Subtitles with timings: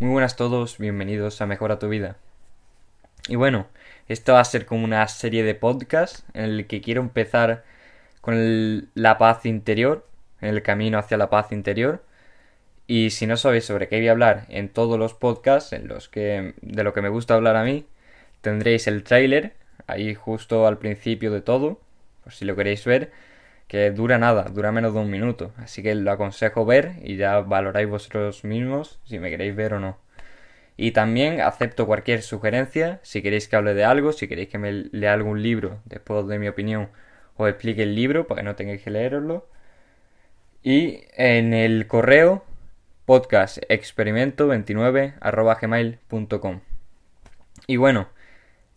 [0.00, 2.16] Muy buenas a todos, bienvenidos a Mejora tu vida.
[3.28, 3.66] Y bueno,
[4.08, 7.64] esto va a ser como una serie de podcasts en el que quiero empezar
[8.22, 10.06] con la paz interior,
[10.40, 12.02] en el camino hacia la paz interior.
[12.86, 16.08] Y si no sabéis sobre qué voy a hablar en todos los podcasts, en los
[16.08, 17.84] que de lo que me gusta hablar a mí,
[18.40, 19.52] tendréis el trailer
[19.86, 21.78] ahí justo al principio de todo,
[22.24, 23.12] por si lo queréis ver,
[23.70, 27.38] que dura nada, dura menos de un minuto, así que lo aconsejo ver y ya
[27.38, 29.96] valoráis vosotros mismos si me queréis ver o no.
[30.76, 34.72] Y también acepto cualquier sugerencia, si queréis que hable de algo, si queréis que me
[34.72, 36.88] lea algún libro después de mi opinión,
[37.36, 39.46] os explique el libro para que no tengáis que leeroslo.
[40.64, 42.44] Y en el correo
[43.06, 45.14] podcastexperimento29
[47.68, 48.08] Y bueno,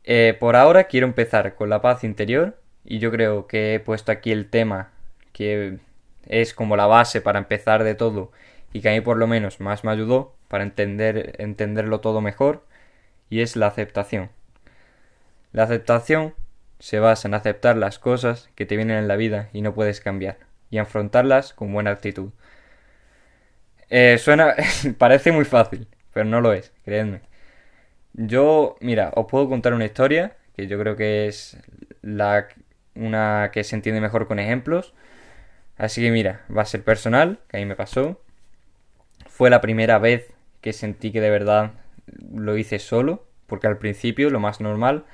[0.04, 4.12] eh, por ahora quiero empezar con la paz interior y yo creo que he puesto
[4.12, 4.93] aquí el tema
[5.34, 5.80] que
[6.28, 8.32] es como la base para empezar de todo
[8.72, 12.66] y que a mí por lo menos más me ayudó para entender entenderlo todo mejor
[13.30, 14.30] y es la aceptación.
[15.52, 16.34] La aceptación
[16.80, 20.02] se basa en aceptar las cosas que te vienen en la vida y no puedes
[20.02, 20.38] cambiar
[20.70, 22.32] y afrontarlas con buena actitud.
[23.90, 24.56] Eh, suena
[24.98, 27.22] parece muy fácil, pero no lo es, creedme.
[28.14, 31.58] Yo, mira, os puedo contar una historia que yo creo que es
[32.02, 32.48] la
[32.96, 34.94] una que se entiende mejor con ejemplos.
[35.78, 38.22] Así que mira, va a ser personal, que a mí me pasó.
[39.28, 41.72] Fue la primera vez que sentí que de verdad
[42.34, 45.06] lo hice solo, porque al principio lo más normal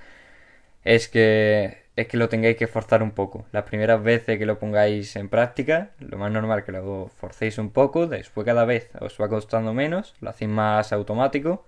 [0.84, 3.46] es que es que lo tengáis que forzar un poco.
[3.52, 7.58] Las primeras veces que lo pongáis en práctica, lo más normal es que lo forcéis
[7.58, 11.66] un poco, después cada vez os va costando menos, lo hacéis más automático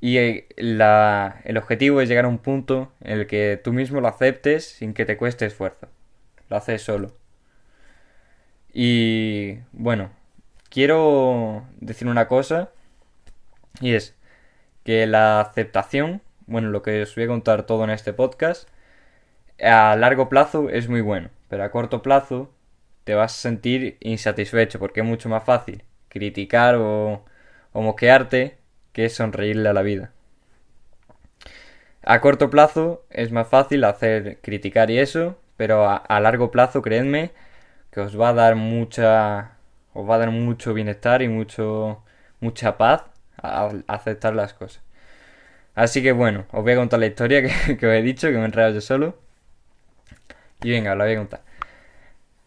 [0.00, 4.08] y eh, el objetivo es llegar a un punto en el que tú mismo lo
[4.08, 5.88] aceptes sin que te cueste esfuerzo.
[6.48, 7.12] Lo haces solo.
[8.72, 10.10] Y bueno,
[10.70, 12.70] quiero decir una cosa
[13.80, 14.14] y es
[14.84, 18.68] que la aceptación, bueno, lo que os voy a contar todo en este podcast,
[19.62, 22.50] a largo plazo es muy bueno, pero a corto plazo
[23.04, 27.24] te vas a sentir insatisfecho porque es mucho más fácil criticar o,
[27.72, 28.58] moquearte
[28.92, 30.10] que sonreírle a la vida.
[32.02, 37.30] A corto plazo es más fácil hacer criticar y eso, pero a, largo plazo, creedme,
[37.90, 39.52] que os va a dar mucha
[39.94, 42.02] os va a dar mucho bienestar y mucho
[42.40, 43.04] mucha paz
[43.36, 44.82] al aceptar las cosas.
[45.74, 47.42] Así que bueno, os voy a contar la historia
[47.78, 49.18] que, os he dicho, que me he enredado yo solo.
[50.62, 51.40] Y venga, os la voy a contar.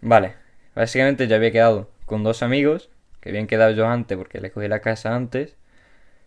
[0.02, 0.36] Vale,
[0.76, 2.90] básicamente ya había quedado con dos amigos,
[3.22, 5.56] que habían quedado yo antes porque les cogí la casa antes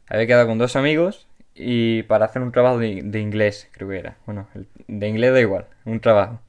[0.09, 4.17] había quedado con dos amigos y para hacer un trabajo de, inglés, creo que era.
[4.27, 4.49] Bueno,
[4.87, 6.41] de inglés da igual, un trabajo.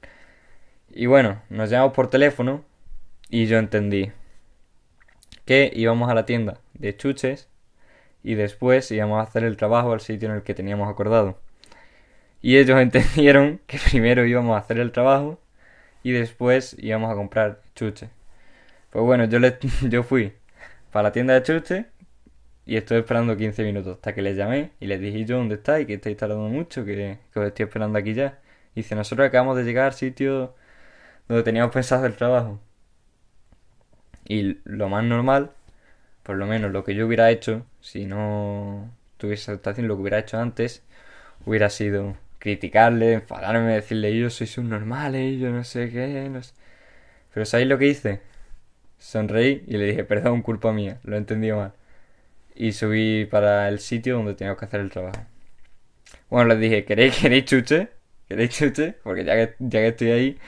[0.98, 2.64] Y bueno, nos llamamos por teléfono
[3.28, 4.12] y yo entendí
[5.44, 7.50] que íbamos a la tienda de chuches
[8.22, 11.38] y después íbamos a hacer el trabajo al sitio en el que teníamos acordado.
[12.40, 15.38] Y ellos entendieron que primero íbamos a hacer el trabajo
[16.02, 18.08] y después íbamos a comprar chuches.
[18.88, 19.58] Pues bueno, yo, le,
[19.90, 20.32] yo fui
[20.92, 21.84] para la tienda de chuches
[22.64, 25.86] y estoy esperando 15 minutos hasta que les llamé y les dije yo dónde estáis,
[25.86, 28.38] que estáis tardando mucho, que, que, os estoy esperando aquí ya.
[28.74, 30.54] Y dice, nosotros acabamos de llegar al sitio
[31.28, 32.60] donde teníamos pensado el trabajo.
[34.28, 35.52] Y lo más normal,
[36.22, 40.18] por lo menos lo que yo hubiera hecho, si no tuviese aceptación, lo que hubiera
[40.18, 40.82] hecho antes,
[41.46, 46.54] hubiera sido criticarle, enfadarme, decirle yo soy subnormal, yo no sé qué, no sé.
[47.34, 48.20] Pero ¿sabéis lo que hice?
[48.98, 51.72] Sonreí y le dije, perdón, culpa mía, lo he entendido mal
[52.56, 55.20] y subí para el sitio donde teníamos que hacer el trabajo.
[56.30, 57.88] Bueno, les dije, ¿queréis, queréis chuche?
[58.28, 58.94] ¿Queréis chuche?
[59.04, 60.38] Porque ya que, ya que estoy ahí.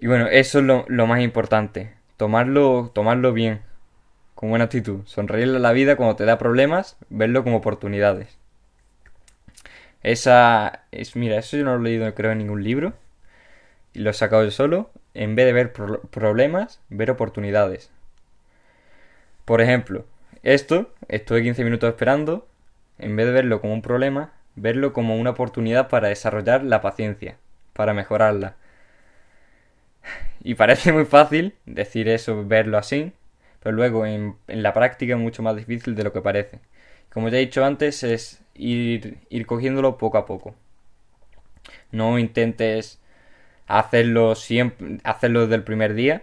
[0.00, 1.92] Y bueno, eso es lo, lo más importante.
[2.16, 3.60] Tomarlo, tomarlo bien.
[4.34, 5.02] Con buena actitud.
[5.04, 8.38] Sonreírle a la vida cuando te da problemas, verlo como oportunidades.
[10.02, 12.94] Esa es, mira, eso yo no lo he leído creo en ningún libro.
[13.92, 14.90] Y lo he sacado yo solo.
[15.12, 17.90] En vez de ver problemas, ver oportunidades.
[19.44, 20.06] Por ejemplo,
[20.42, 22.46] esto, estuve 15 minutos esperando,
[22.98, 27.36] en vez de verlo como un problema, verlo como una oportunidad para desarrollar la paciencia,
[27.74, 28.56] para mejorarla.
[30.42, 33.12] Y parece muy fácil decir eso, verlo así,
[33.62, 36.60] pero luego en, la práctica es mucho más difícil de lo que parece.
[37.12, 40.54] Como ya he dicho antes, es ir, ir cogiéndolo poco a poco.
[41.92, 43.00] No intentes
[43.66, 46.22] hacerlo siempre, hacerlo desde el primer día,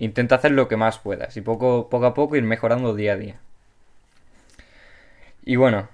[0.00, 3.16] Intenta hacer lo que más puedas y poco, poco a poco ir mejorando día a
[3.16, 3.38] día.
[5.44, 5.90] Y bueno,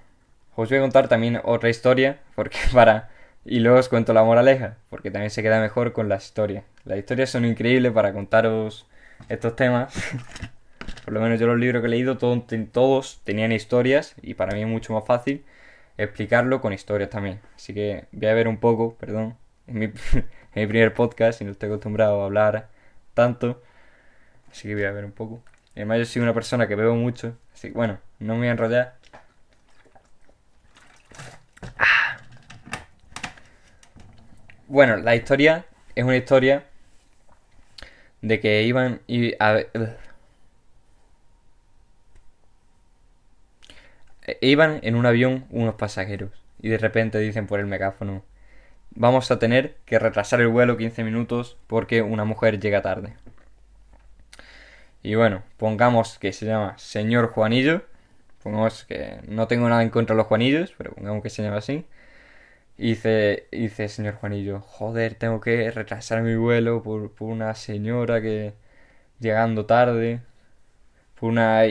[0.55, 3.09] os voy a contar también otra historia, porque para...
[3.49, 6.65] Y luego os cuento la moraleja, porque también se queda mejor con la historia.
[6.83, 8.85] Las historias son increíbles para contaros
[9.29, 9.93] estos temas.
[11.05, 14.63] por lo menos yo los libros que he leído, todos tenían historias y para mí
[14.63, 15.45] es mucho más fácil
[15.97, 17.39] explicarlo con historias también.
[17.55, 19.87] Así que voy a ver un poco, perdón, en mi,
[20.53, 22.67] primer podcast y no estoy acostumbrado a hablar
[23.13, 23.63] tanto.
[24.51, 25.41] Así que voy a ver un poco.
[25.73, 28.51] Además yo soy una persona que bebo mucho, así que bueno, no me voy a
[28.51, 28.96] enrollar.
[34.67, 35.65] Bueno, la historia
[35.95, 36.65] es una historia
[38.21, 39.61] de que iban y a,
[44.27, 46.31] E iban en un avión unos pasajeros
[46.61, 48.23] y de repente dicen por el megáfono
[48.91, 53.13] vamos a tener que retrasar el vuelo 15 minutos porque una mujer llega tarde.
[55.03, 57.83] Y bueno, pongamos que se llama señor Juanillo.
[58.43, 61.57] Pongamos que no tengo nada en contra de los Juanillos, pero pongamos que se llama
[61.57, 61.85] así.
[62.77, 62.89] Y
[63.51, 68.53] dice, señor Juanillo, joder, tengo que retrasar mi vuelo por, por una señora que
[69.19, 70.21] llegando tarde.
[71.19, 71.63] Por una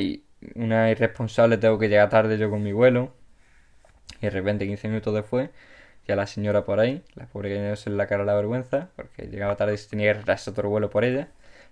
[0.55, 3.13] una irresponsable, tengo que llegar tarde yo con mi vuelo.
[4.21, 5.51] Y de repente, 15 minutos después,
[6.09, 9.29] ya la señora por ahí, la pobre que no se la cara la vergüenza, porque
[9.29, 11.29] llegaba tarde y se tenía que retrasar otro vuelo por ella.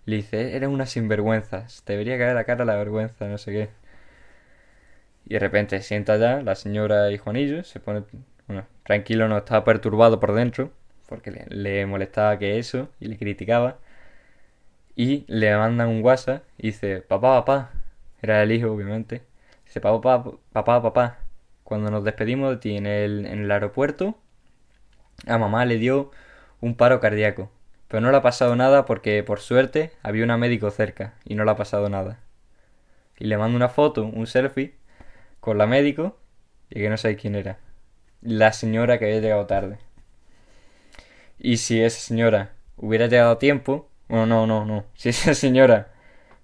[0.07, 3.71] Le dice, eres una sinvergüenza, te debería caer la cara la vergüenza, no sé qué.
[5.27, 8.05] Y de repente sienta ya la señora y Juanillo, se pone,
[8.47, 10.71] bueno, tranquilo, no estaba perturbado por dentro,
[11.09, 13.79] porque le, le molestaba que eso, y le criticaba.
[14.97, 17.71] Y le mandan un WhatsApp y dice, papá, papá,
[18.23, 19.23] era el hijo, obviamente.
[19.67, 21.19] Dice, papá, papá, papá,
[21.65, 24.17] cuando nos despedimos de ti en el, en el aeropuerto,
[25.27, 26.11] a mamá le dio
[26.61, 27.51] un paro cardíaco.
[27.89, 31.45] Pero no le ha pasado nada porque, por suerte, había una médico cerca y no
[31.45, 32.19] le ha pasado nada.
[33.19, 34.75] Y le mando una foto, un selfie,
[35.41, 36.17] con la médico
[36.71, 37.59] y que no sé quién era.
[38.25, 39.77] La señora que había llegado tarde.
[41.39, 44.85] Y si esa señora hubiera llegado a tiempo, bueno, no, no, no.
[44.95, 45.89] Si esa señora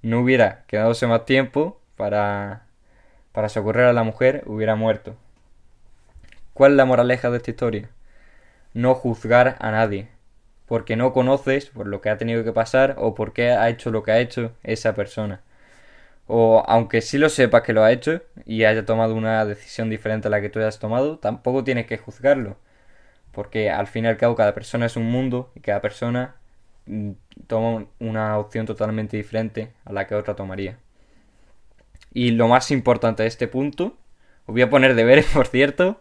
[0.02, 2.66] no hubiera quedadose más tiempo para,
[3.32, 5.16] para socorrer a la mujer, hubiera muerto.
[6.52, 7.88] ¿Cuál es la moraleja de esta historia?
[8.74, 10.08] No juzgar a nadie,
[10.66, 13.90] porque no conoces por lo que ha tenido que pasar o por qué ha hecho
[13.90, 15.40] lo que ha hecho esa persona.
[16.32, 20.28] O aunque sí lo sepas que lo ha hecho y haya tomado una decisión diferente
[20.28, 22.56] a la que tú hayas tomado, tampoco tienes que juzgarlo.
[23.32, 26.36] Porque al fin y al cabo cada persona es un mundo y cada persona
[26.90, 27.12] Mm,
[27.46, 30.78] toma una opción totalmente diferente a la que otra tomaría.
[32.12, 33.96] Y lo más importante de este punto,
[34.46, 36.00] os voy a poner deberes, por cierto.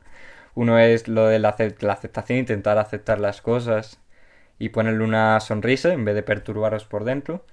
[0.56, 4.00] Uno es lo de la, aceptación, intentar aceptar las cosas
[4.60, 7.46] y ponerle una sonrisa en vez de perturbaros por dentro.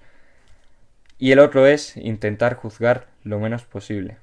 [1.18, 4.16] Y el otro es intentar juzgar lo menos posible.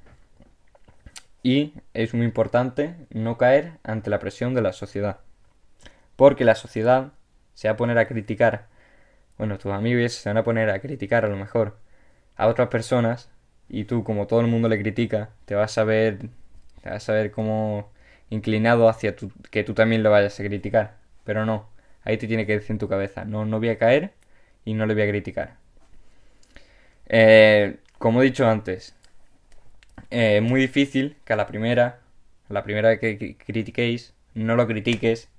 [1.41, 5.19] Y es muy importante no caer ante la presión de la sociedad.
[6.15, 7.11] Porque la sociedad
[7.53, 8.67] se va a poner a criticar
[9.37, 11.77] bueno, tus amigos se van a poner a criticar a lo mejor
[12.35, 13.29] a otras personas
[13.69, 16.19] y tú, como todo el mundo le critica, te vas a ver,
[16.81, 17.91] te vas a ver como
[18.29, 19.15] inclinado hacia
[19.51, 20.97] que tú también lo vayas a criticar.
[21.23, 21.69] Pero no,
[22.03, 24.13] ahí te tiene que decir en tu cabeza, no, no voy a caer
[24.65, 25.57] y no le voy a criticar.
[27.15, 28.95] Eh, como he dicho antes,
[30.09, 31.99] eh, es muy difícil que a la primera,
[32.49, 35.29] a la primera que critiquéis, no lo critiques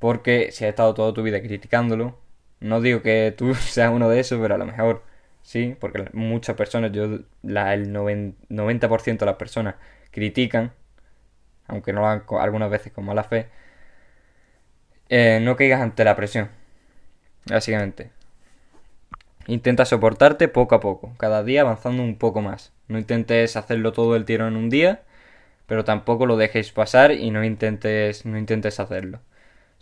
[0.00, 2.18] porque si has estado toda tu vida criticándolo,
[2.60, 5.04] no digo que tú seas uno de esos, pero a lo mejor
[5.42, 9.76] sí, porque muchas personas, yo, la, el 90% de las personas
[10.10, 10.72] critican,
[11.68, 13.48] aunque no lo hagan algunas veces con mala fe,
[15.08, 16.48] eh, no caigas ante la presión,
[17.46, 18.10] básicamente.
[19.46, 22.72] Intenta soportarte poco a poco, cada día avanzando un poco más.
[22.88, 25.02] No intentes hacerlo todo el tiro en un día,
[25.66, 29.20] pero tampoco lo dejes pasar y no intentes, no intentes hacerlo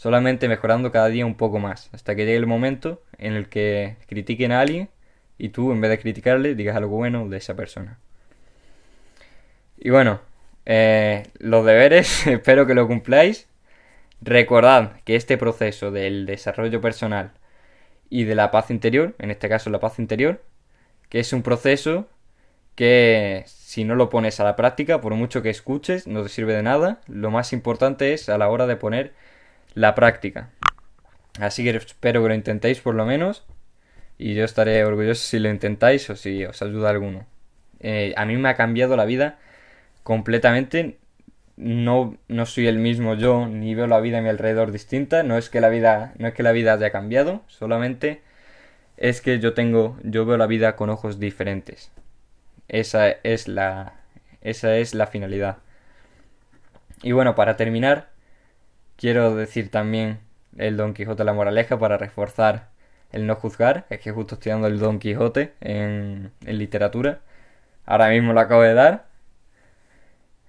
[0.01, 3.97] solamente mejorando cada día un poco más, hasta que llegue el momento en el que
[4.07, 4.89] critiquen a alguien
[5.37, 7.99] y tú, en vez de criticarle, digas algo bueno de esa persona.
[9.77, 10.23] Y bueno,
[10.65, 13.47] eh, los deberes, espero que lo cumpláis.
[14.23, 17.33] Recordad que este proceso del desarrollo personal
[18.11, 20.43] y de la paz interior, en este caso la paz interior,
[21.09, 22.09] que es un proceso
[22.75, 26.55] que si no lo pones a la práctica, por mucho que escuches, no te sirve
[26.55, 27.01] de nada.
[27.07, 29.13] Lo más importante es a la hora de poner
[29.75, 30.51] la práctica.
[31.39, 33.45] Así que espero que lo intentéis por lo menos.
[34.19, 37.27] Y yo estaré orgulloso si lo intentáis o si os ayuda alguno.
[37.81, 39.39] Eh, a mí me ha cambiado la vida
[40.03, 40.99] completamente.
[41.61, 45.23] No, no soy el mismo yo, ni veo la vida a mi alrededor distinta.
[45.23, 48.23] No es que la vida, no es que la vida haya cambiado, solamente
[48.97, 51.93] es que yo tengo, yo veo la vida con ojos diferentes.
[52.69, 53.95] Esa es la,
[54.43, 55.59] esa es la finalidad.
[57.03, 58.09] Y bueno, para terminar,
[58.97, 60.21] quiero decir también
[60.57, 62.71] el Don Quijote la Moraleja para reforzar
[63.13, 67.21] el no juzgar, es que justo estoy dando el Don Quijote en, en literatura.
[67.87, 69.07] Ahora mismo lo acabo de dar.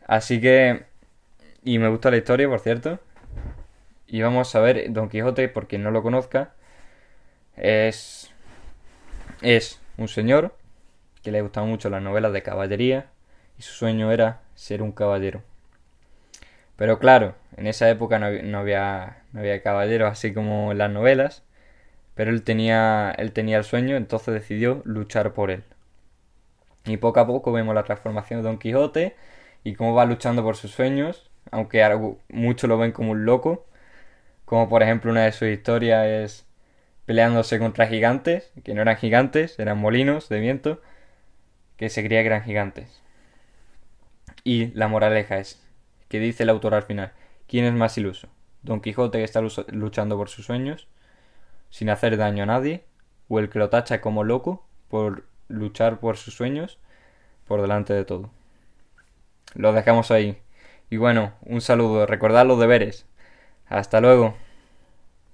[0.07, 0.90] Así que...
[1.63, 2.99] Y me gusta la historia, por cierto.
[4.07, 6.53] Y vamos a ver Don Quijote, por quien no lo conozca.
[7.55, 8.31] Es...
[9.41, 10.55] Es un señor
[11.23, 13.07] que le gustaban mucho las novelas de caballería
[13.57, 15.41] y su sueño era ser un caballero.
[16.75, 18.25] Pero claro, en esa época no,
[18.57, 21.43] había, no había caballeros así como en las novelas,
[22.15, 25.63] pero él tenía, él tenía el sueño, entonces decidió luchar por él.
[26.85, 29.15] Y poco a poco vemos la transformación de Don Quijote
[29.63, 31.83] y cómo va luchando por sus sueños, aunque
[32.29, 33.65] muchos lo ven como un loco,
[34.45, 36.45] como por ejemplo una de sus historias es
[37.05, 40.81] peleándose contra gigantes, que no eran gigantes, eran molinos de viento,
[41.77, 43.01] que se creía que eran gigantes.
[44.43, 45.61] Y la moraleja es,
[46.09, 47.11] que dice el autor al final,
[47.47, 48.27] ¿quién es más iluso?
[48.61, 50.87] ¿Don Quijote que está luchando por sus sueños,
[51.69, 52.83] sin hacer daño a nadie?
[53.27, 56.79] ¿O el que lo tacha como loco por luchar por sus sueños
[57.47, 58.29] por delante de todo?
[59.55, 60.37] Lo dejamos ahí.
[60.91, 63.07] Y bueno, un saludo, recordad los deberes.
[63.67, 64.35] Hasta luego.